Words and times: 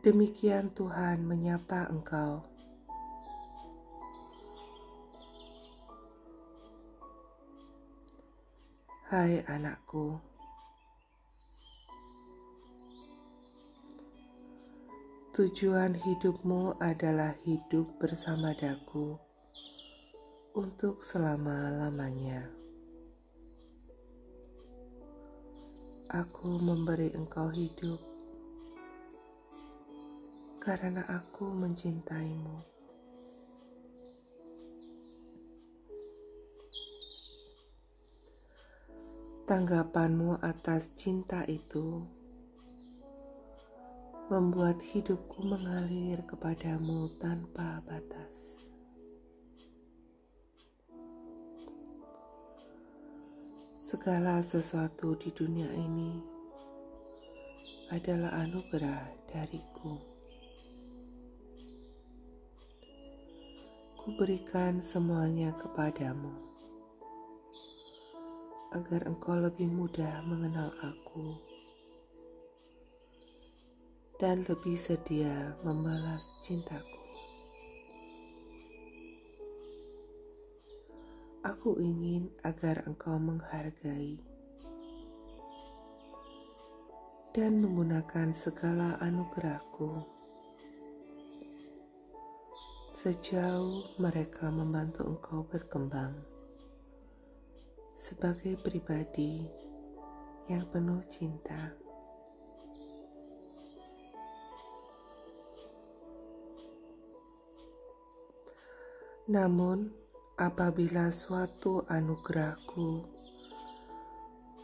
Demikian 0.00 0.72
Tuhan 0.72 1.28
menyapa 1.28 1.84
engkau. 1.92 2.40
Hai 9.12 9.44
anakku, 9.44 10.16
tujuan 15.36 15.92
hidupmu 15.92 16.80
adalah 16.80 17.36
hidup 17.44 18.00
bersama 18.00 18.56
daku 18.56 19.20
untuk 20.56 21.04
selama-lamanya. 21.04 22.48
Aku 26.08 26.56
memberi 26.64 27.12
engkau 27.12 27.52
hidup 27.52 28.09
karena 30.60 31.08
aku 31.08 31.48
mencintaimu. 31.48 32.60
Tanggapanmu 39.48 40.36
atas 40.44 40.92
cinta 40.92 41.48
itu 41.48 42.04
membuat 44.28 44.78
hidupku 44.84 45.42
mengalir 45.42 46.22
kepadamu 46.28 47.08
tanpa 47.18 47.82
batas. 47.82 48.68
Segala 53.80 54.38
sesuatu 54.44 55.18
di 55.18 55.34
dunia 55.34 55.66
ini 55.72 56.20
adalah 57.90 58.38
anugerah 58.46 59.08
dariku. 59.26 60.09
Kuberikan 64.00 64.80
semuanya 64.80 65.52
kepadamu, 65.60 66.32
agar 68.72 69.04
engkau 69.04 69.36
lebih 69.36 69.68
mudah 69.68 70.24
mengenal 70.24 70.72
aku 70.80 71.36
dan 74.16 74.40
lebih 74.48 74.72
sedia 74.72 75.52
membalas 75.60 76.32
cintaku. 76.40 77.04
Aku 81.44 81.76
ingin 81.76 82.32
agar 82.40 82.88
engkau 82.88 83.20
menghargai 83.20 84.16
dan 87.36 87.60
menggunakan 87.60 88.32
segala 88.32 88.96
anugerahku 89.04 90.19
sejauh 93.00 93.96
mereka 93.96 94.52
membantu 94.52 95.08
engkau 95.08 95.40
berkembang 95.48 96.12
sebagai 97.96 98.60
pribadi 98.60 99.48
yang 100.52 100.68
penuh 100.68 101.00
cinta. 101.08 101.72
Namun, 109.32 109.88
apabila 110.36 111.08
suatu 111.08 111.88
anugerahku 111.88 113.00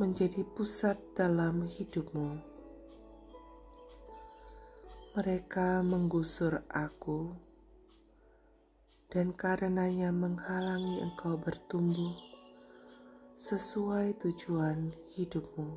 menjadi 0.00 0.40
pusat 0.56 0.96
dalam 1.12 1.68
hidupmu, 1.68 2.40
mereka 5.20 5.84
menggusur 5.84 6.64
aku 6.72 7.51
dan 9.12 9.36
karenanya 9.36 10.08
menghalangi 10.08 11.04
engkau 11.04 11.36
bertumbuh 11.36 12.16
sesuai 13.36 14.16
tujuan 14.24 14.88
hidupmu. 15.12 15.76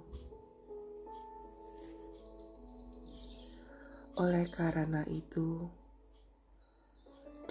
Oleh 4.23 4.47
karena 4.47 5.03
itu, 5.11 5.67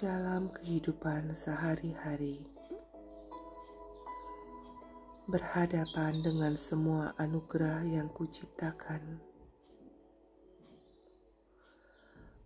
dalam 0.01 0.49
kehidupan 0.49 1.37
sehari-hari, 1.37 2.41
berhadapan 5.29 6.17
dengan 6.25 6.57
semua 6.57 7.13
anugerah 7.21 7.85
yang 7.85 8.09
kuciptakan, 8.09 9.21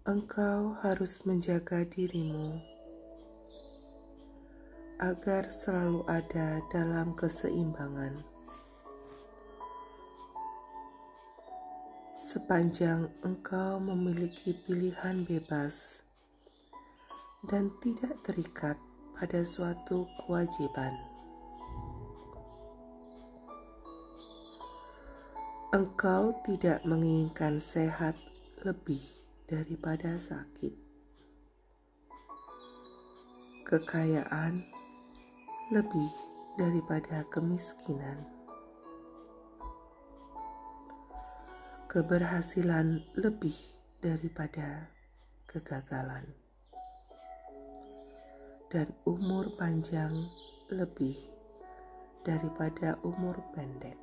engkau 0.03 0.75
harus 0.83 1.23
menjaga 1.23 1.88
dirimu 1.88 2.78
agar 5.00 5.48
selalu 5.48 6.04
ada 6.12 6.60
dalam 6.68 7.16
keseimbangan. 7.16 8.20
Sepanjang 12.12 13.08
engkau 13.24 13.80
memiliki 13.80 14.52
pilihan 14.52 15.24
bebas 15.24 16.04
dan 17.48 17.72
tidak 17.80 18.20
terikat 18.28 18.76
pada 19.16 19.40
suatu 19.48 20.04
kewajiban, 20.20 20.92
engkau 25.72 26.36
tidak 26.44 26.84
menginginkan 26.84 27.56
sehat 27.56 28.20
lebih 28.68 29.00
daripada 29.48 30.20
sakit, 30.20 30.76
kekayaan 33.64 34.78
lebih 35.69 36.09
daripada 36.57 37.22
kemiskinan. 37.30 38.25
Keberhasilan 41.85 43.06
lebih 43.13 43.53
daripada 44.02 44.90
kegagalan, 45.46 46.25
dan 48.74 48.90
umur 49.06 49.53
panjang 49.62 50.09
lebih 50.74 51.13
daripada 52.25 52.97
umur 53.06 53.38
pendek. 53.53 53.97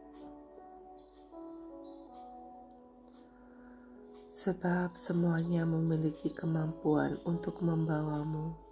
Sebab 4.31 4.95
semuanya 4.95 5.67
memiliki 5.67 6.31
kemampuan 6.31 7.19
untuk 7.27 7.59
membawamu 7.59 8.66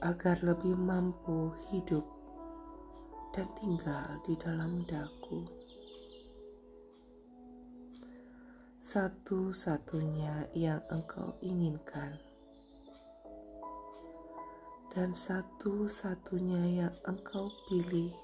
agar 0.00 0.40
lebih 0.44 0.76
mampu 0.76 1.52
hidup 1.70 2.04
dan 3.36 3.48
tinggal 3.56 4.20
di 4.24 4.36
dalam 4.36 4.84
daku. 4.88 5.44
Satu-satunya 8.80 10.52
yang 10.54 10.80
engkau 10.88 11.34
inginkan, 11.42 12.16
dan 14.96 15.12
satu-satunya 15.12 16.86
yang 16.86 16.94
engkau 17.04 17.52
pilih 17.68 18.14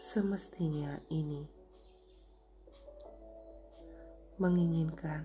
semestinya 0.00 0.96
ini 1.12 1.44
menginginkan 4.36 5.24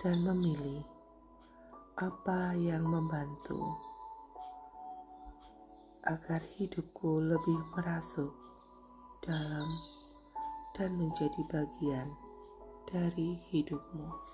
dan 0.00 0.16
memilih 0.24 0.93
apa 2.04 2.52
yang 2.52 2.84
membantu 2.84 3.56
agar 6.04 6.44
hidupku 6.60 7.16
lebih 7.16 7.56
merasuk 7.72 8.28
dalam 9.24 9.64
dan 10.76 10.92
menjadi 11.00 11.40
bagian 11.48 12.12
dari 12.84 13.40
hidupmu. 13.48 14.33